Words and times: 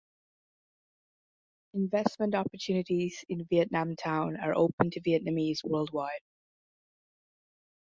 Investment 1.75 2.33
opportunities 2.33 3.23
in 3.29 3.45
Vietnam 3.45 3.95
Town 3.95 4.35
are 4.35 4.55
open 4.57 4.89
to 4.89 4.99
Vietnamese 4.99 5.63
worldwide. 5.63 6.21